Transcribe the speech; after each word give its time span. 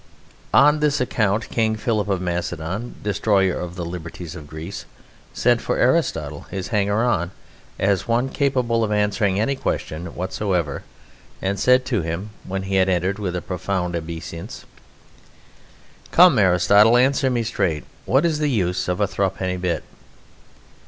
On 0.55 0.79
this 0.79 0.99
account 0.99 1.49
King 1.51 1.75
Philip 1.75 2.07
of 2.09 2.19
Macedon, 2.19 2.95
destroyer 3.03 3.53
of 3.59 3.75
the 3.75 3.85
liberties 3.85 4.35
of 4.35 4.47
Greece, 4.47 4.85
sent 5.31 5.61
for 5.61 5.77
Aristotle, 5.77 6.47
his 6.49 6.69
hanger 6.69 7.03
on, 7.03 7.29
as 7.77 8.07
one 8.07 8.29
capable 8.29 8.83
of 8.83 8.91
answering 8.91 9.39
any 9.39 9.55
question 9.55 10.15
whatsoever, 10.15 10.81
and 11.39 11.59
said 11.59 11.85
to 11.85 12.01
him 12.01 12.31
(when 12.45 12.63
he 12.63 12.77
had 12.77 12.89
entered 12.89 13.19
with 13.19 13.35
a 13.35 13.43
profound 13.43 13.95
obeisance): 13.95 14.65
"Come, 16.09 16.39
Aristotle, 16.39 16.97
answer 16.97 17.29
me 17.29 17.43
straight; 17.43 17.83
what 18.05 18.25
is 18.25 18.39
the 18.39 18.49
use 18.49 18.87
of 18.87 18.99
a 19.01 19.07
thruppenny 19.07 19.57
bit?" 19.57 19.83